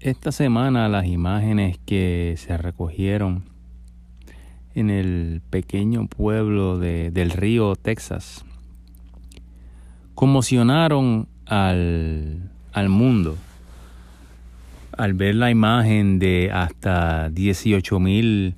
esta 0.00 0.32
semana 0.32 0.88
las 0.88 1.06
imágenes 1.06 1.78
que 1.84 2.34
se 2.38 2.56
recogieron 2.56 3.44
en 4.74 4.88
el 4.88 5.42
pequeño 5.50 6.06
pueblo 6.06 6.78
de, 6.78 7.10
del 7.10 7.30
río 7.30 7.76
Texas 7.76 8.46
conmocionaron 10.14 11.28
al, 11.44 12.50
al 12.72 12.88
mundo 12.88 13.36
al 14.96 15.12
ver 15.12 15.34
la 15.34 15.50
imagen 15.50 16.18
de 16.18 16.50
hasta 16.50 17.28
18 17.28 18.00
mil 18.00 18.54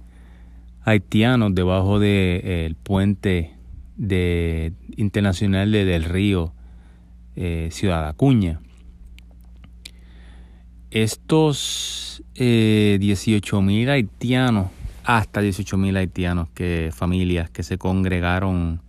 haitianos 0.84 1.54
debajo 1.56 1.98
del 1.98 2.43
de, 2.43 2.77
puente 2.84 3.52
de, 3.96 4.74
internacional 4.96 5.72
de, 5.72 5.84
del 5.84 6.04
río 6.04 6.52
eh, 7.34 7.68
Ciudad 7.72 8.06
Acuña 8.06 8.61
estos 10.92 12.23
eh, 12.34 12.98
18 13.01 13.62
mil 13.62 13.88
haitianos, 13.88 14.70
hasta 15.05 15.41
18 15.41 15.77
mil 15.78 15.96
haitianos, 15.96 16.48
que 16.55 16.91
familias 16.95 17.51
que 17.51 17.62
se 17.62 17.78
congregaron 17.78 18.82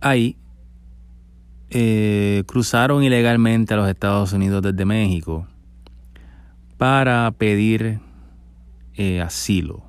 ahí, 0.00 0.36
eh, 1.70 2.44
cruzaron 2.46 3.02
ilegalmente 3.02 3.74
a 3.74 3.78
los 3.78 3.88
Estados 3.88 4.32
Unidos 4.34 4.62
desde 4.62 4.84
México 4.84 5.46
para 6.76 7.30
pedir 7.32 8.00
eh, 8.94 9.20
asilo. 9.20 9.82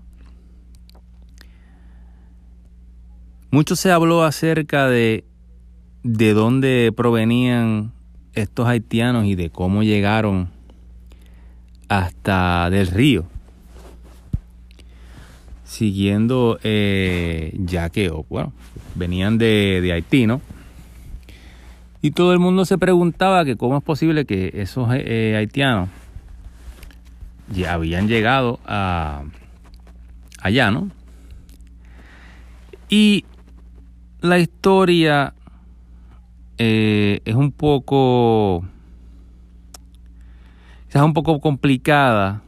Mucho 3.52 3.76
se 3.76 3.92
habló 3.92 4.24
acerca 4.24 4.88
de 4.88 5.26
de 6.04 6.34
dónde 6.34 6.94
provenían 6.96 7.94
estos 8.34 8.68
haitianos 8.68 9.26
y 9.26 9.36
de 9.36 9.50
cómo 9.50 9.84
llegaron 9.84 10.50
hasta 11.98 12.70
del 12.70 12.88
río. 12.88 13.26
Siguiendo, 15.64 16.60
eh, 16.64 17.54
ya 17.58 17.90
que, 17.90 18.10
bueno, 18.30 18.54
venían 18.96 19.38
de, 19.38 19.80
de, 19.82 19.94
Haití, 19.94 20.26
¿no? 20.26 20.42
Y 22.02 22.12
todo 22.12 22.34
el 22.34 22.40
mundo 22.40 22.66
se 22.66 22.78
preguntaba 22.78 23.46
que 23.46 23.56
cómo 23.56 23.78
es 23.78 23.84
posible 23.84 24.26
que 24.26 24.52
esos 24.56 24.90
eh, 24.92 25.36
haitianos 25.38 25.90
ya 27.54 27.74
habían 27.74 28.08
llegado 28.08 28.60
a 28.66 29.24
allá, 30.40 30.70
¿no? 30.72 30.90
Y 32.90 33.26
la 34.22 34.38
historia 34.40 35.34
eh, 36.58 37.22
es 37.26 37.36
un 37.36 37.52
poco 37.52 38.66
es 40.94 41.02
un 41.02 41.14
poco 41.14 41.40
complicada. 41.40 42.42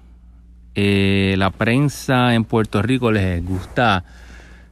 Eh, 0.75 1.35
la 1.37 1.51
prensa 1.51 2.35
en 2.35 2.43
Puerto 2.43 2.81
Rico 2.81 3.11
les 3.11 3.43
gusta 3.43 4.03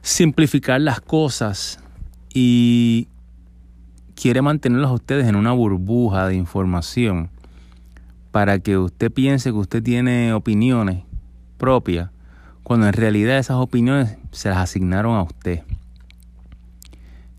simplificar 0.02 0.80
las 0.80 1.00
cosas 1.00 1.80
y 2.32 3.08
quiere 4.14 4.42
mantenerlos 4.42 4.90
a 4.90 4.94
ustedes 4.94 5.26
en 5.26 5.36
una 5.36 5.52
burbuja 5.52 6.28
de 6.28 6.34
información 6.34 7.30
para 8.30 8.58
que 8.58 8.76
usted 8.76 9.10
piense 9.10 9.50
que 9.50 9.56
usted 9.56 9.82
tiene 9.82 10.32
opiniones 10.34 11.04
propias, 11.56 12.10
cuando 12.62 12.86
en 12.86 12.92
realidad 12.92 13.38
esas 13.38 13.56
opiniones 13.56 14.18
se 14.32 14.50
las 14.50 14.58
asignaron 14.58 15.16
a 15.16 15.22
usted. 15.22 15.62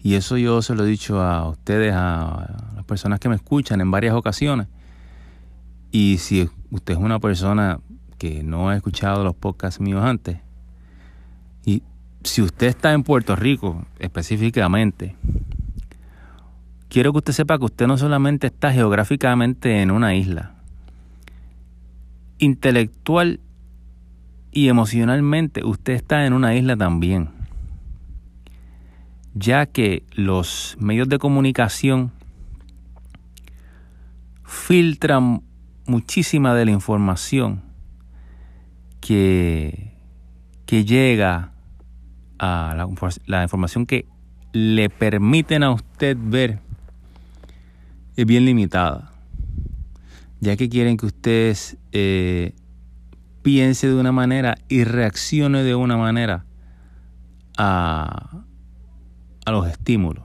Y 0.01 0.15
eso 0.15 0.37
yo 0.37 0.61
se 0.61 0.73
lo 0.73 0.85
he 0.85 0.87
dicho 0.87 1.21
a 1.21 1.49
ustedes, 1.49 1.93
a 1.93 2.71
las 2.75 2.85
personas 2.85 3.19
que 3.19 3.29
me 3.29 3.35
escuchan 3.35 3.81
en 3.81 3.91
varias 3.91 4.15
ocasiones. 4.15 4.67
Y 5.97 6.17
si 6.17 6.49
usted 6.71 6.95
es 6.95 6.99
una 6.99 7.19
persona 7.19 7.79
que 8.17 8.43
no 8.43 8.67
ha 8.67 8.75
escuchado 8.75 9.23
los 9.23 9.33
podcasts 9.33 9.79
míos 9.79 10.03
antes, 10.03 10.39
y 11.65 11.83
si 12.21 12.41
usted 12.41 12.67
está 12.67 12.91
en 12.91 13.03
Puerto 13.03 13.33
Rico 13.37 13.85
específicamente, 13.99 15.15
quiero 16.89 17.13
que 17.13 17.19
usted 17.19 17.31
sepa 17.31 17.57
que 17.57 17.63
usted 17.63 17.87
no 17.87 17.97
solamente 17.97 18.47
está 18.47 18.73
geográficamente 18.73 19.81
en 19.81 19.89
una 19.89 20.15
isla, 20.15 20.55
intelectual 22.39 23.39
y 24.51 24.67
emocionalmente 24.67 25.63
usted 25.63 25.93
está 25.93 26.25
en 26.25 26.33
una 26.33 26.55
isla 26.55 26.75
también, 26.75 27.29
ya 29.33 29.65
que 29.65 30.03
los 30.11 30.75
medios 30.77 31.07
de 31.07 31.19
comunicación 31.19 32.11
filtran 34.43 35.44
muchísima 35.87 36.53
de 36.55 36.65
la 36.65 36.71
información 36.71 37.61
que, 39.01 39.93
que 40.65 40.85
llega 40.85 41.51
a 42.39 42.75
la, 43.27 43.43
información 43.43 43.85
que 43.85 44.07
le 44.53 44.89
permiten 44.89 45.63
a 45.63 45.71
usted 45.71 46.17
ver 46.19 46.59
es 48.15 48.25
bien 48.25 48.45
limitada, 48.45 49.11
ya 50.39 50.55
que 50.55 50.69
quieren 50.69 50.97
que 50.97 51.05
usted 51.05 51.57
eh, 51.91 52.53
piense 53.41 53.87
de 53.87 53.95
una 53.95 54.11
manera 54.11 54.57
y 54.69 54.85
reaccione 54.85 55.63
de 55.63 55.75
una 55.75 55.97
manera 55.97 56.45
a, 57.57 58.43
a 59.45 59.51
los 59.51 59.67
estímulos. 59.67 60.23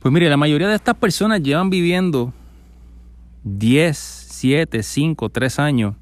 Pues 0.00 0.12
mire, 0.12 0.28
la 0.28 0.36
mayoría 0.36 0.68
de 0.68 0.74
estas 0.74 0.96
personas 0.96 1.42
llevan 1.42 1.70
viviendo 1.70 2.34
10, 3.44 3.96
7, 3.96 4.82
5, 4.82 5.28
3 5.28 5.58
años 5.58 5.94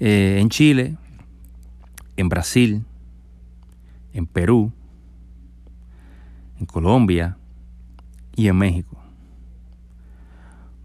eh, 0.00 0.38
en 0.40 0.48
Chile, 0.48 0.96
en 2.16 2.28
Brasil, 2.28 2.84
en 4.12 4.26
Perú, 4.26 4.72
en 6.58 6.66
Colombia 6.66 7.36
y 8.36 8.48
en 8.48 8.56
México. 8.56 8.96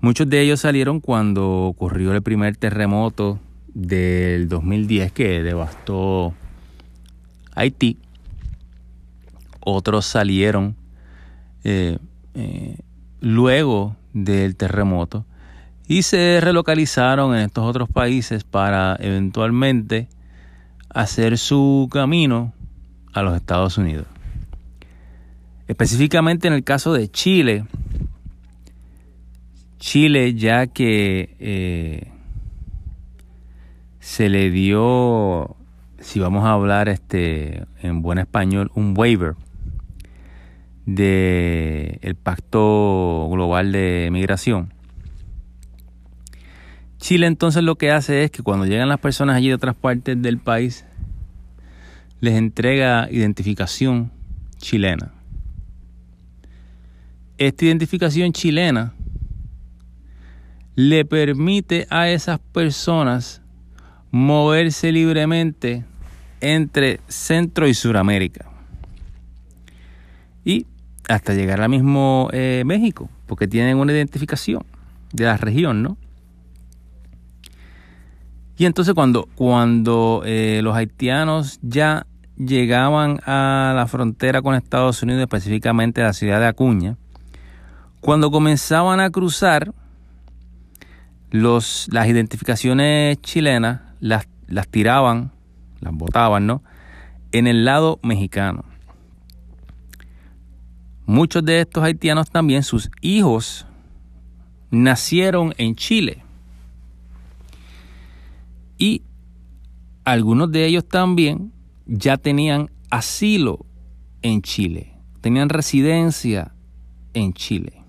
Muchos 0.02 0.30
de 0.30 0.42
ellos 0.42 0.62
salieron 0.62 1.00
cuando 1.00 1.64
ocurrió 1.64 2.14
el 2.14 2.22
primer 2.22 2.56
terremoto 2.56 3.40
del 3.74 4.48
2010 4.48 5.12
que 5.12 5.44
devastó 5.44 6.34
Haití. 7.54 7.98
Otros 9.60 10.06
salieron 10.06 10.76
eh, 11.64 11.98
eh, 12.34 12.78
luego 13.20 13.98
del 14.14 14.56
terremoto 14.56 15.26
y 15.88 16.04
se 16.04 16.40
relocalizaron 16.40 17.36
en 17.36 17.42
estos 17.42 17.66
otros 17.66 17.90
países 17.90 18.44
para 18.44 18.96
eventualmente 19.00 20.08
hacer 20.90 21.38
su 21.38 21.90
camino 21.92 22.54
a 23.12 23.24
los 23.24 23.36
Estados 23.36 23.78
Unidos. 23.78 24.06
Específicamente 25.68 26.48
en 26.48 26.54
el 26.54 26.64
caso 26.64 26.94
de 26.94 27.10
Chile, 27.10 27.66
Chile 29.80 30.36
ya 30.36 30.68
que 30.68 31.36
eh, 31.40 32.12
se 34.00 34.30
le 34.30 34.52
dio, 34.52 35.56
si 36.00 36.20
vamos 36.20 36.46
a 36.46 36.52
hablar 36.52 36.88
este 36.90 37.66
en 37.82 38.02
buen 38.02 38.20
español, 38.20 38.72
un 38.76 38.94
waiver 38.96 39.36
del 40.96 42.00
el 42.02 42.16
Pacto 42.16 43.28
Global 43.32 43.72
de 43.72 44.10
Migración. 44.12 44.74
Chile 46.98 47.28
entonces 47.28 47.64
lo 47.64 47.76
que 47.76 47.92
hace 47.92 48.24
es 48.24 48.32
que 48.32 48.44
cuando 48.44 48.66
llegan 48.66 48.90
las 48.90 49.00
personas 49.00 49.38
allí 49.38 49.48
de 49.48 49.54
otras 49.54 49.76
partes 49.76 50.22
del 50.22 50.38
país, 50.38 50.86
les 52.20 52.34
entrega 52.34 53.08
identificación 53.10 54.12
chilena. 54.58 55.14
Esta 57.38 57.66
identificación 57.66 58.34
chilena 58.34 58.94
le 60.76 61.06
permite 61.06 61.88
a 61.90 62.10
esas 62.10 62.40
personas 62.40 63.42
moverse 64.12 64.92
libremente 64.92 65.86
entre 66.42 67.00
Centro 67.08 67.68
y 67.68 67.74
Suramérica. 67.74 68.46
Y 70.44 70.66
hasta 71.10 71.34
llegar 71.34 71.62
a 71.62 71.68
mismo 71.68 72.30
eh, 72.32 72.64
México, 72.66 73.10
porque 73.26 73.48
tienen 73.48 73.78
una 73.78 73.92
identificación 73.92 74.64
de 75.12 75.26
la 75.26 75.38
región, 75.38 75.84
¿no? 75.84 75.98
Y 78.58 78.66
entonces 78.66 78.94
cuando, 78.94 79.28
cuando 79.36 80.22
eh, 80.26 80.62
los 80.64 80.76
haitianos 80.76 81.60
ya 81.62 82.06
llegaban 82.38 83.20
a 83.26 83.74
la 83.76 83.88
frontera 83.88 84.42
con 84.42 84.54
Estados 84.54 85.02
Unidos, 85.02 85.22
específicamente 85.22 86.02
a 86.02 86.06
la 86.06 86.14
ciudad 86.14 86.40
de 86.40 86.48
Acuña, 86.48 86.96
cuando 88.02 88.32
comenzaban 88.32 89.00
a 89.00 89.10
cruzar, 89.10 89.74
los, 91.32 91.88
las 91.92 92.08
identificaciones 92.08 93.22
chilenas 93.22 93.82
las, 94.00 94.28
las 94.48 94.68
tiraban, 94.68 95.32
las 95.80 95.94
botaban, 95.94 96.46
¿no? 96.48 96.64
En 97.32 97.48
el 97.48 97.66
lado 97.66 98.00
mexicano. 98.04 98.69
Muchos 101.10 101.44
de 101.44 101.62
estos 101.62 101.84
haitianos 101.84 102.30
también, 102.30 102.62
sus 102.62 102.92
hijos 103.02 103.66
nacieron 104.70 105.56
en 105.58 105.74
Chile. 105.74 106.22
Y 108.78 109.02
algunos 110.04 110.52
de 110.52 110.68
ellos 110.68 110.88
también 110.88 111.52
ya 111.88 112.18
tenían 112.18 112.70
asilo 112.92 113.66
en 114.22 114.44
Chile, 114.44 114.94
tenían 115.20 115.50
residencia 115.50 116.54
en 117.16 117.34
Chile. 117.34 117.82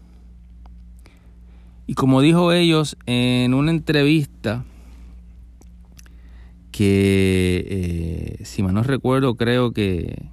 Y 1.87 1.93
como 1.93 2.23
dijo 2.23 2.55
ellos 2.55 2.97
en 3.05 3.53
una 3.53 3.71
entrevista 3.71 4.65
que, 6.73 7.67
eh, 7.69 8.45
si 8.47 8.63
mal 8.63 8.73
no 8.73 8.83
recuerdo, 8.83 9.35
creo 9.35 9.73
que, 9.73 10.31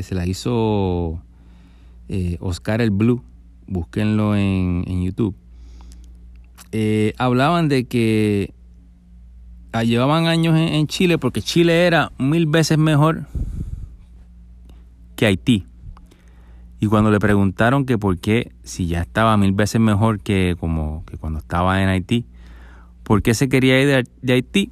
se 0.00 0.14
la 0.14 0.26
hizo 0.26 1.22
eh, 2.12 2.36
Oscar 2.40 2.80
el 2.80 2.90
Blue, 2.90 3.22
búsquenlo 3.68 4.34
en, 4.36 4.84
YouTube, 5.02 5.36
eh, 6.72 7.14
hablaban 7.18 7.68
de 7.68 7.84
que 7.84 8.52
ah, 9.72 9.84
llevaban 9.84 10.26
años 10.26 10.58
en 10.58 10.86
Chile 10.88 11.18
porque 11.18 11.40
Chile 11.40 11.86
era 11.86 12.10
mil 12.18 12.46
veces 12.46 12.78
mejor 12.78 13.26
que 15.14 15.26
Haití. 15.26 15.64
Y 16.80 16.86
cuando 16.86 17.10
le 17.12 17.20
preguntaron 17.20 17.84
que 17.84 17.96
por 17.96 18.18
qué, 18.18 18.52
si 18.64 18.86
ya 18.86 19.02
estaba 19.02 19.36
mil 19.36 19.52
veces 19.52 19.80
mejor 19.80 20.18
que, 20.18 20.56
como, 20.58 21.04
que 21.04 21.16
cuando 21.18 21.38
estaba 21.38 21.82
en 21.82 21.90
Haití, 21.90 22.24
por 23.04 23.22
qué 23.22 23.34
se 23.34 23.48
quería 23.48 23.80
ir 23.80 24.08
de, 24.22 24.32
Haití, 24.32 24.70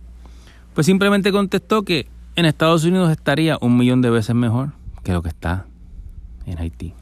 pues 0.75 0.87
simplemente 0.87 1.31
contestó 1.31 1.83
que 1.83 2.09
en 2.35 2.47
Estados 2.47 2.85
Unidos 2.85 3.11
estaría 3.11 3.59
un 3.61 3.77
millón 3.77 4.01
de 4.01 4.11
veces 4.11 4.35
mejor 4.35 4.73
que 5.05 5.13
lo 5.13 5.23
que 5.23 5.29
está 5.29 5.67
en 6.47 6.59
Haití. 6.59 6.95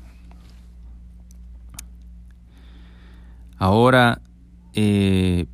Ahora, 3.59 4.21
eh, 4.75 5.47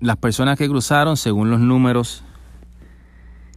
las 0.00 0.16
personas 0.16 0.58
que 0.58 0.68
cruzaron, 0.68 1.16
según 1.16 1.50
los 1.50 1.60
números 1.60 2.24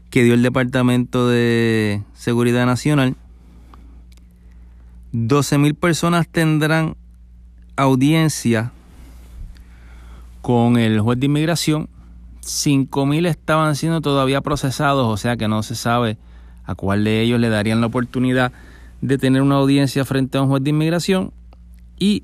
que 0.10 0.24
dio 0.24 0.34
el 0.34 0.44
Departamento 0.44 1.28
de 1.28 2.04
Seguridad 2.14 2.66
Nacional, 2.66 3.16
12.000 5.14 5.74
personas 5.76 6.28
tendrán 6.28 6.96
audiencia 7.76 8.72
con 10.42 10.78
el 10.78 11.00
juez 11.00 11.20
de 11.20 11.26
inmigración. 11.26 11.90
5.000 12.42 13.28
estaban 13.28 13.76
siendo 13.76 14.02
todavía 14.02 14.42
procesados, 14.42 15.08
o 15.08 15.18
sea 15.18 15.38
que 15.38 15.48
no 15.48 15.64
se 15.64 15.76
sabe 15.76 16.18
a 16.66 16.76
cuál 16.76 17.04
de 17.04 17.22
ellos 17.22 17.40
le 17.40 17.50
darían 17.50 17.82
la 17.82 17.88
oportunidad 17.88 18.52
de 19.02 19.18
tener 19.18 19.42
una 19.42 19.56
audiencia 19.56 20.06
frente 20.06 20.38
a 20.38 20.44
un 20.44 20.50
juez 20.50 20.64
de 20.64 20.70
inmigración. 20.70 21.34
Y 22.00 22.24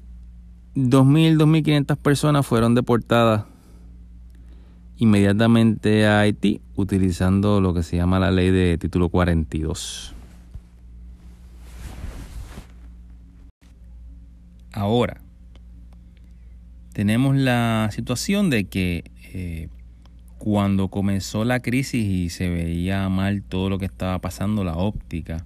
2.000, 0.75 1.37
2.500 1.37 1.97
personas 1.97 2.47
fueron 2.47 2.73
deportadas 2.73 3.45
inmediatamente 4.97 6.05
a 6.07 6.21
Haití 6.21 6.61
utilizando 6.75 7.61
lo 7.61 7.73
que 7.73 7.83
se 7.83 7.97
llama 7.97 8.19
la 8.19 8.31
ley 8.31 8.51
de 8.51 8.77
título 8.77 9.09
42. 9.09 10.13
Ahora, 14.71 15.21
tenemos 16.93 17.35
la 17.35 17.89
situación 17.91 18.49
de 18.49 18.65
que 18.65 19.03
eh, 19.33 19.69
cuando 20.39 20.87
comenzó 20.87 21.45
la 21.45 21.59
crisis 21.59 22.03
y 22.05 22.29
se 22.29 22.49
veía 22.49 23.07
mal 23.09 23.43
todo 23.43 23.69
lo 23.69 23.77
que 23.77 23.85
estaba 23.85 24.17
pasando, 24.19 24.63
la 24.63 24.75
óptica 24.75 25.45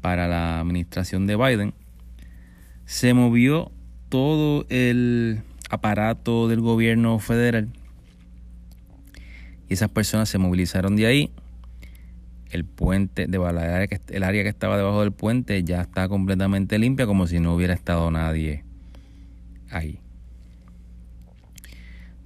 para 0.00 0.26
la 0.26 0.60
administración 0.60 1.26
de 1.26 1.36
Biden, 1.36 1.74
se 2.86 3.12
movió 3.12 3.70
todo 4.10 4.66
el 4.68 5.40
aparato 5.70 6.48
del 6.48 6.60
gobierno 6.60 7.18
federal 7.20 7.68
y 9.68 9.74
esas 9.74 9.88
personas 9.88 10.28
se 10.28 10.36
movilizaron 10.36 10.96
de 10.96 11.06
ahí 11.06 11.30
el 12.50 12.64
puente, 12.64 13.28
de 13.28 13.36
el 13.38 14.22
área 14.24 14.42
que 14.42 14.48
estaba 14.48 14.76
debajo 14.76 15.00
del 15.00 15.12
puente 15.12 15.62
ya 15.62 15.82
está 15.82 16.08
completamente 16.08 16.78
limpia 16.78 17.06
como 17.06 17.28
si 17.28 17.38
no 17.38 17.54
hubiera 17.54 17.72
estado 17.72 18.10
nadie 18.10 18.64
ahí. 19.70 20.00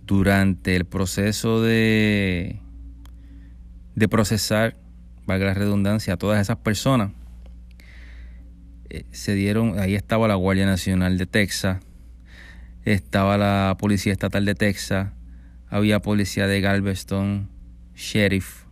Durante 0.06 0.76
el 0.76 0.86
proceso 0.86 1.62
de, 1.62 2.60
de 3.94 4.08
procesar, 4.08 4.76
valga 5.26 5.46
la 5.46 5.54
redundancia, 5.54 6.14
a 6.14 6.16
todas 6.16 6.40
esas 6.40 6.56
personas, 6.56 7.10
eh, 8.94 9.06
se 9.11 9.35
dieron, 9.35 9.79
ahí 9.79 9.94
estaba 9.94 10.29
la 10.29 10.37
Guardia 10.37 10.67
Nacional 10.67 11.19
de 11.19 11.26
Texas, 11.26 11.81
estaba 12.85 13.37
la 13.37 13.76
Policía 13.79 14.12
Estatal 14.12 14.44
de 14.44 14.55
Texas, 14.55 15.08
había 15.69 16.00
policía 16.00 16.46
de 16.46 16.61
Galveston, 16.61 17.50
sheriff, 17.96 18.64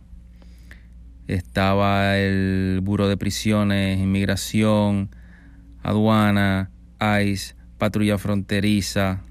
estaba 1.27 2.17
el 2.17 2.79
Buro 2.81 3.07
de 3.07 3.17
Prisiones, 3.17 3.99
Inmigración, 3.99 5.09
Aduana, 5.81 6.71
ICE, 6.99 7.55
Patrulla 7.77 8.17
Fronteriza, 8.17 9.21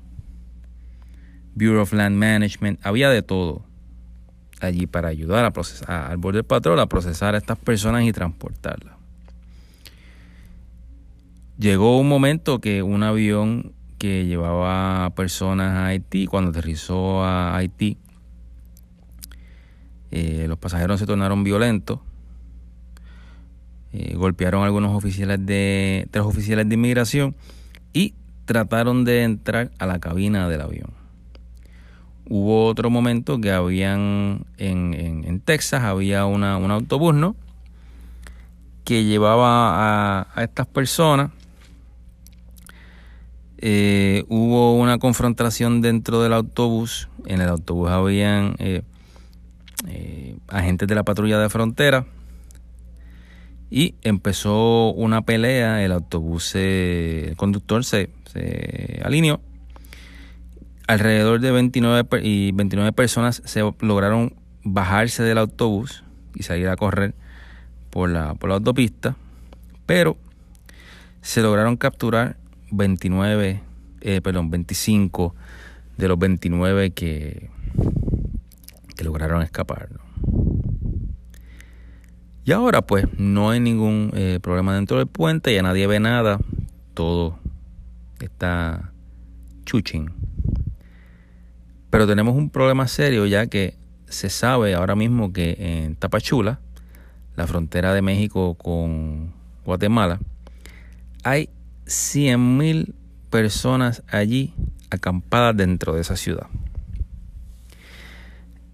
Bureau 1.55 1.83
of 1.83 1.93
Land 1.93 2.17
Management, 2.17 2.81
había 2.83 3.09
de 3.09 3.23
todo 3.23 3.65
allí 4.61 4.87
para 4.87 5.09
ayudar 5.09 5.45
a 5.45 5.53
procesar, 5.53 6.11
al 6.11 6.19
Border 6.19 6.45
Patrol 6.45 6.79
a 6.81 6.87
procesar 6.87 7.35
a 7.35 7.39
estas 7.39 7.59
personas 7.59 8.05
y 8.05 8.13
transportarlas. 8.13 9.02
Llegó 11.63 12.01
un 12.01 12.09
momento 12.09 12.61
que 12.61 12.83
un 12.83 13.05
avión 13.05 13.73
que 13.97 14.27
llevaba 14.27 15.09
personas 15.11 15.77
a 15.77 15.87
Haití, 15.87 16.27
cuando 16.27 16.51
aterrizó 16.51 17.23
a 17.23 17.57
Haití, 17.57 17.99
eh, 20.11 20.47
los 20.49 20.59
pasajeros 20.59 20.99
se 20.99 21.07
tornaron 21.07 21.45
violentos. 21.45 22.01
Eh, 23.93 24.17
golpearon 24.17 24.63
a 24.63 24.67
algunos 24.67 24.93
oficiales 24.93 25.47
de 25.47 26.09
tres 26.11 26.25
oficiales 26.25 26.69
de 26.69 26.75
inmigración 26.75 27.37
y 27.93 28.15
trataron 28.45 29.05
de 29.05 29.23
entrar 29.23 29.71
a 29.79 29.87
la 29.87 30.01
cabina 30.01 30.49
del 30.49 30.63
avión. 30.63 30.91
Hubo 32.29 32.67
otro 32.67 32.91
momento 32.91 33.41
que 33.41 33.53
habían 33.53 34.47
en, 34.59 35.41
Texas 35.45 35.85
había 35.85 36.27
una, 36.27 36.57
un 36.57 36.73
autobús, 36.73 37.15
¿no? 37.15 37.37
Que 38.83 39.05
llevaba 39.05 40.27
a, 40.35 40.43
estas 40.43 40.67
personas. 40.67 41.31
Eh, 43.65 44.25
hubo 44.29 44.75
una 44.75 44.99
confrontación 44.99 45.83
dentro 45.83 46.21
del 46.21 46.33
autobús. 46.33 47.09
En 47.27 47.41
el 47.41 47.49
autobús 47.49 47.91
habían 47.91 48.57
eh, 48.59 48.83
agentes 50.49 50.89
de 50.89 50.95
la 50.97 51.05
patrulla 51.05 51.39
de 51.39 51.49
frontera. 51.49 52.05
Y 53.71 53.95
empezó 54.03 54.93
una 54.93 55.23
pelea, 55.23 55.83
el 55.85 55.93
autobús, 55.93 56.57
el 56.57 57.37
conductor 57.37 57.85
se, 57.85 58.11
alineó, 59.03 59.41
alrededor 60.89 61.41
de 61.41 61.53
29, 61.53 62.21
y 62.23 62.53
29 62.53 62.93
personas 62.93 63.41
se 63.47 63.63
lograron 63.81 64.35
bajarse 64.63 65.23
del 65.23 65.39
autobús 65.39 66.05
y 66.35 66.43
salir 66.43 66.69
a 66.69 66.77
correr 66.77 67.15
por 67.89 68.11
la, 68.11 68.35
por 68.35 68.51
la 68.51 68.57
autopista, 68.57 69.17
pero 69.87 70.19
se 71.23 71.41
lograron 71.41 71.79
capturar 71.79 72.37
29, 72.73 73.61
eh, 74.01 74.21
perdón, 74.21 74.51
25 74.51 75.35
de 75.97 76.09
los 76.09 76.19
29 76.19 76.91
que, 76.91 77.51
que 78.97 79.05
lograron 79.05 79.43
escapar. 79.43 79.89
Y 82.45 82.51
ahora 82.51 82.83
pues 82.83 83.07
no 83.19 83.51
hay 83.51 83.61
ningún 83.61 84.11
eh, 84.15 84.41
problema 84.43 84.75
dentro 84.75 84.99
del 84.99 85.07
puente, 85.07 85.55
ya 85.55 85.63
nadie 85.63 85.87
ve 85.87 86.01
nada, 86.01 86.41
todo 86.95 87.39
está 88.19 88.91
chuching. 89.65 90.11
Pero 91.91 92.07
tenemos 92.07 92.35
un 92.35 92.51
problema 92.51 92.89
serio 92.89 93.27
ya 93.27 93.47
que 93.47 93.77
se 94.07 94.29
sabe 94.29 94.75
ahora 94.75 94.97
mismo 94.97 95.33
que 95.33 95.57
en 95.59 95.95
Tapachula, 95.95 96.59
la 97.37 97.47
frontera 97.47 97.95
de 97.95 98.03
México 98.03 98.55
con 98.55 99.33
Guatemala, 99.65 100.19
hay 101.23 101.49
100.000 101.87 102.95
personas 103.31 104.03
allí 104.09 104.55
acampadas 104.91 105.57
dentro 105.57 105.95
de 105.95 106.03
esa 106.03 106.17
ciudad 106.17 106.47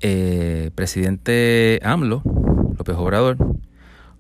eh, 0.01 0.71
presidente 0.75 1.81
AMLO, 1.83 2.23
López 2.77 2.97
Obrador, 2.97 3.37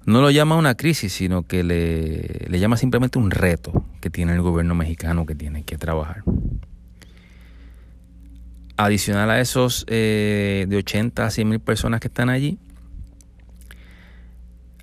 no 0.06 0.20
lo 0.20 0.30
llama 0.30 0.56
una 0.56 0.74
crisis, 0.74 1.12
sino 1.12 1.42
que 1.42 1.62
le, 1.62 2.58
llama 2.58 2.76
simplemente 2.76 3.18
un 3.18 3.30
reto 3.30 3.84
que 4.00 4.10
tiene 4.10 4.32
el 4.32 4.40
gobierno 4.40 4.74
mexicano 4.74 5.26
que 5.26 5.34
tiene 5.34 5.64
que 5.64 5.76
trabajar. 5.78 6.24
Adicional 8.76 9.30
a 9.30 9.40
esos 9.40 9.84
eh, 9.88 10.66
de 10.68 10.76
80 10.76 11.26
a 11.26 11.30
100 11.30 11.48
mil 11.48 11.60
personas 11.60 12.00
que 12.00 12.08
están 12.08 12.30
allí, 12.30 12.58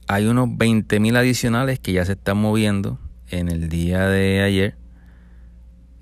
hay 0.07 0.27
unos 0.27 0.55
20 0.55 0.99
mil 0.99 1.15
adicionales 1.15 1.79
que 1.79 1.93
ya 1.93 2.05
se 2.05 2.11
están 2.13 2.37
moviendo 2.37 2.99
en 3.39 3.49
el 3.49 3.69
día 3.69 4.07
de 4.07 4.41
ayer. 4.41 4.75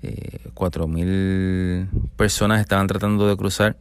Eh, 0.02 0.50
4.000 0.54 1.88
personas 2.16 2.60
estaban 2.60 2.86
tratando 2.86 3.26
de 3.26 3.36
cruzar 3.36 3.76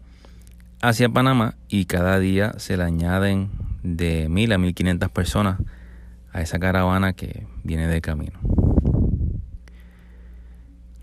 hacia 0.81 1.09
Panamá 1.09 1.55
y 1.67 1.85
cada 1.85 2.19
día 2.19 2.53
se 2.57 2.77
le 2.77 2.83
añaden 2.83 3.51
de 3.83 4.29
1.000 4.29 4.53
a 4.53 4.57
1.500 4.57 5.09
personas 5.09 5.59
a 6.31 6.41
esa 6.41 6.59
caravana 6.59 7.13
que 7.13 7.45
viene 7.63 7.87
de 7.87 8.01
camino. 8.01 8.39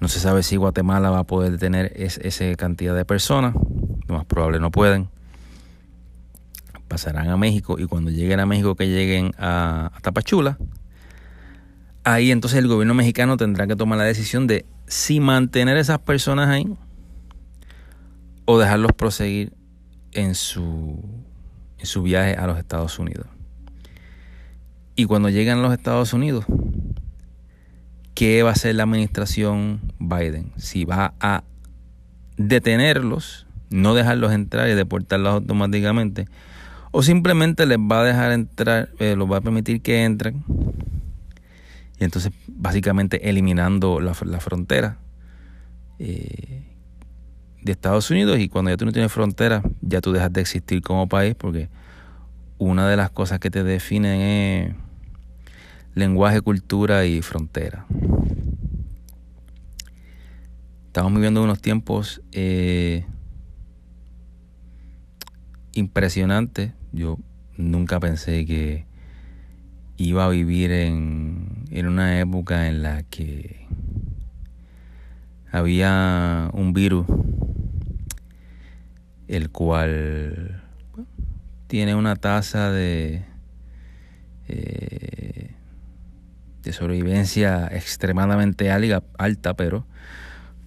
No 0.00 0.08
se 0.08 0.18
sabe 0.18 0.42
si 0.42 0.56
Guatemala 0.56 1.10
va 1.10 1.20
a 1.20 1.24
poder 1.24 1.58
tener 1.58 1.92
esa 1.94 2.54
cantidad 2.56 2.94
de 2.94 3.04
personas. 3.04 3.54
Lo 4.08 4.16
más 4.16 4.24
probable 4.24 4.58
no 4.58 4.70
pueden. 4.70 5.08
Pasarán 6.88 7.28
a 7.28 7.36
México 7.36 7.78
y 7.78 7.86
cuando 7.86 8.10
lleguen 8.10 8.40
a 8.40 8.46
México 8.46 8.74
que 8.74 8.88
lleguen 8.88 9.32
a, 9.38 9.92
Tapachula, 10.02 10.58
ahí 12.04 12.30
entonces 12.30 12.58
el 12.58 12.68
gobierno 12.68 12.94
mexicano 12.94 13.36
tendrá 13.36 13.66
que 13.66 13.76
tomar 13.76 13.98
la 13.98 14.04
decisión 14.04 14.46
de 14.46 14.64
si 14.86 15.20
mantener 15.20 15.76
esas 15.76 15.98
personas 15.98 16.48
ahí 16.48 16.66
o 18.44 18.58
dejarlos 18.58 18.92
proseguir 18.92 19.52
en 20.12 20.34
su, 20.34 21.02
en 21.78 21.86
su 21.86 22.02
viaje 22.02 22.34
a 22.34 22.46
los 22.46 22.58
Estados 22.58 22.98
Unidos. 22.98 23.26
Y 24.96 25.04
cuando 25.04 25.28
lleguen 25.28 25.58
a 25.58 25.62
los 25.62 25.72
Estados 25.72 26.12
Unidos, 26.12 26.44
qué 28.14 28.42
va 28.42 28.50
a 28.50 28.52
hacer 28.52 28.74
la 28.74 28.82
administración 28.82 29.80
Biden. 29.98 30.52
Si 30.56 30.84
va 30.84 31.14
a 31.20 31.44
detenerlos, 32.36 33.46
no 33.70 33.94
dejarlos 33.94 34.32
entrar 34.32 34.68
y 34.68 34.74
deportarlos 34.74 35.34
automáticamente, 35.34 36.26
o 36.90 37.02
simplemente 37.02 37.66
les 37.66 37.78
va 37.78 38.00
a 38.00 38.04
dejar 38.04 38.32
entrar, 38.32 38.90
eh, 38.98 39.14
los 39.16 39.30
va 39.30 39.36
a 39.38 39.40
permitir 39.40 39.80
que 39.80 40.04
entren, 40.04 40.44
y 42.00 42.04
entonces 42.04 42.32
básicamente 42.48 43.28
eliminando 43.28 44.00
la, 44.00 44.14
frontera 44.14 44.96
eh, 45.98 46.64
de 47.62 47.72
Estados 47.72 48.10
Unidos, 48.10 48.38
y 48.38 48.48
cuando 48.48 48.70
ya 48.70 48.78
tú 48.78 48.86
no 48.86 48.92
tienes 48.92 49.12
frontera, 49.12 49.62
ya 49.82 50.00
tú 50.00 50.10
dejas 50.12 50.32
de 50.32 50.40
existir 50.40 50.80
como 50.80 51.08
país, 51.08 51.34
porque 51.34 51.68
una 52.56 52.88
de 52.88 52.96
las 52.96 53.10
cosas 53.10 53.38
que 53.38 53.50
te 53.50 53.62
definen 53.62 54.20
es 54.20 54.74
lenguaje, 55.94 56.40
cultura 56.40 57.04
y 57.04 57.20
frontera. 57.20 57.84
Estamos 60.86 61.12
viviendo 61.12 61.44
unos 61.44 61.60
tiempos 61.60 62.22
eh, 62.32 63.04
impresionantes. 65.74 66.72
Yo 66.92 67.18
nunca 67.58 68.00
pensé 68.00 68.46
que 68.46 68.86
iba 69.98 70.24
a 70.24 70.30
vivir 70.30 70.72
en, 70.72 71.29
en 71.70 71.86
una 71.86 72.18
época 72.18 72.68
en 72.68 72.82
la 72.82 73.02
que 73.04 73.66
había 75.52 76.50
un 76.52 76.72
virus 76.72 77.06
el 79.28 79.50
cual 79.50 80.62
tiene 81.68 81.94
una 81.94 82.16
tasa 82.16 82.70
de 82.70 83.22
eh, 84.48 85.50
de 86.62 86.72
sobrevivencia 86.72 87.68
extremadamente 87.72 88.70
alta, 88.70 89.54
pero 89.54 89.86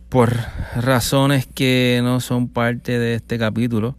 por 0.09 0.35
razones 0.75 1.45
que 1.45 1.99
no 2.03 2.19
son 2.19 2.47
parte 2.47 2.97
de 2.97 3.15
este 3.15 3.37
capítulo, 3.37 3.95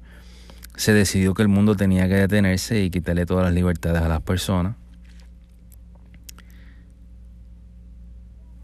se 0.77 0.93
decidió 0.93 1.35
que 1.35 1.43
el 1.43 1.49
mundo 1.49 1.77
tenía 1.77 2.09
que 2.09 2.15
detenerse 2.15 2.83
y 2.83 2.91
quitarle 2.91 3.27
todas 3.27 3.45
las 3.45 3.55
libertades 3.55 4.03
a 4.03 4.09
las 4.09 4.23
personas. 4.23 4.77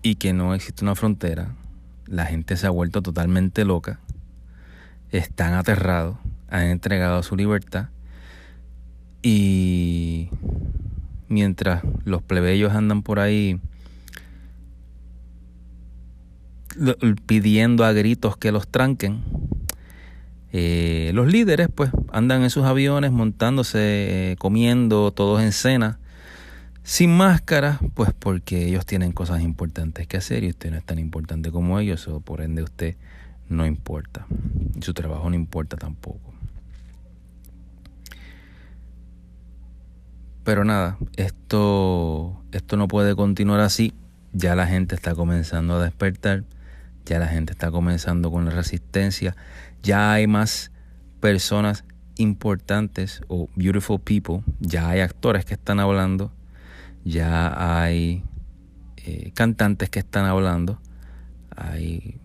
Y 0.02 0.14
que 0.16 0.32
no 0.32 0.54
existe 0.54 0.84
una 0.84 0.94
frontera. 0.94 1.54
La 2.06 2.26
gente 2.26 2.56
se 2.56 2.66
ha 2.66 2.70
vuelto 2.70 3.02
totalmente 3.02 3.64
loca. 3.64 4.00
Están 5.10 5.54
aterrados. 5.54 6.16
Han 6.48 6.64
entregado 6.64 7.22
su 7.22 7.36
libertad. 7.36 7.88
Y 9.22 10.30
mientras 11.28 11.82
los 12.04 12.22
plebeyos 12.22 12.72
andan 12.74 13.02
por 13.02 13.20
ahí 13.20 13.60
pidiendo 17.26 17.84
a 17.84 17.92
gritos 17.92 18.36
que 18.36 18.52
los 18.52 18.68
tranquen. 18.68 19.22
Eh, 20.52 21.12
los 21.14 21.28
líderes 21.28 21.68
pues 21.72 21.90
andan 22.12 22.42
en 22.42 22.50
sus 22.50 22.64
aviones 22.64 23.12
montándose, 23.12 23.78
eh, 24.32 24.36
comiendo, 24.38 25.12
todos 25.12 25.42
en 25.42 25.52
cena, 25.52 25.98
sin 26.82 27.16
máscara, 27.16 27.78
pues 27.94 28.12
porque 28.18 28.66
ellos 28.66 28.86
tienen 28.86 29.12
cosas 29.12 29.42
importantes 29.42 30.06
que 30.06 30.16
hacer 30.16 30.44
y 30.44 30.50
usted 30.50 30.70
no 30.70 30.78
es 30.78 30.84
tan 30.84 30.98
importante 30.98 31.50
como 31.50 31.78
ellos, 31.78 32.08
o 32.08 32.20
por 32.20 32.40
ende 32.40 32.62
usted 32.62 32.96
no 33.48 33.66
importa. 33.66 34.26
Y 34.74 34.82
su 34.82 34.94
trabajo 34.94 35.28
no 35.28 35.36
importa 35.36 35.76
tampoco. 35.76 36.32
Pero 40.44 40.64
nada, 40.64 40.96
esto, 41.16 42.42
esto 42.52 42.76
no 42.76 42.88
puede 42.88 43.14
continuar 43.14 43.60
así. 43.60 43.92
Ya 44.32 44.54
la 44.54 44.66
gente 44.66 44.94
está 44.94 45.14
comenzando 45.14 45.76
a 45.76 45.84
despertar, 45.84 46.44
ya 47.04 47.18
la 47.18 47.28
gente 47.28 47.52
está 47.52 47.70
comenzando 47.70 48.30
con 48.30 48.44
la 48.44 48.52
resistencia, 48.52 49.36
ya 49.82 50.12
hay 50.12 50.26
más 50.26 50.70
personas 51.20 51.84
importantes 52.16 53.22
o 53.28 53.48
beautiful 53.56 54.00
people, 54.00 54.42
ya 54.60 54.88
hay 54.88 55.00
actores 55.00 55.44
que 55.44 55.54
están 55.54 55.80
hablando, 55.80 56.32
ya 57.04 57.82
hay 57.82 58.22
eh, 58.96 59.32
cantantes 59.34 59.90
que 59.90 59.98
están 59.98 60.26
hablando, 60.26 60.80
hay 61.56 62.18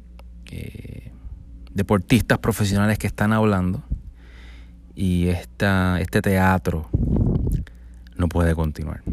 eh, 0.51 1.12
deportistas 1.74 2.39
profesionales 2.39 2.98
que 2.98 3.08
están 3.08 3.34
hablando 3.34 3.84
y 4.96 5.27
esta, 5.27 6.00
este 6.00 6.22
teatro 6.22 6.89
no 8.17 8.29
puede 8.29 8.55
continuar. 8.55 9.03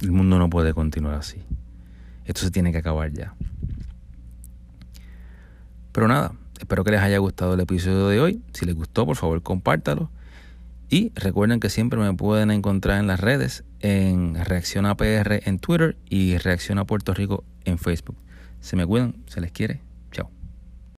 El 0.00 0.12
mundo 0.12 0.38
no 0.38 0.48
puede 0.48 0.72
continuar 0.72 1.14
así. 1.14 1.42
Esto 2.24 2.42
se 2.42 2.50
tiene 2.50 2.72
que 2.72 2.78
acabar 2.78 3.12
ya. 3.12 3.34
Pero 5.92 6.08
nada, 6.08 6.32
espero 6.58 6.84
que 6.84 6.92
les 6.92 7.00
haya 7.00 7.18
gustado 7.18 7.54
el 7.54 7.60
episodio 7.60 8.08
de 8.08 8.20
hoy. 8.20 8.42
Si 8.52 8.64
les 8.64 8.74
gustó, 8.74 9.04
por 9.04 9.16
favor, 9.16 9.42
compártalo. 9.42 10.10
Y 10.88 11.12
recuerden 11.14 11.58
que 11.58 11.70
siempre 11.70 11.98
me 11.98 12.12
pueden 12.14 12.50
encontrar 12.50 13.00
en 13.00 13.06
las 13.06 13.20
redes, 13.20 13.64
en 13.82 14.34
Reacción 14.44 14.86
APR 14.86 15.42
en 15.44 15.58
Twitter 15.58 15.96
y 16.08 16.38
Reacción 16.38 16.78
a 16.78 16.84
Puerto 16.84 17.12
Rico 17.14 17.44
en 17.64 17.78
Facebook. 17.78 18.16
Se 18.60 18.76
me 18.76 18.86
cuidan, 18.86 19.16
se 19.26 19.40
les 19.40 19.52
quiere. 19.52 19.80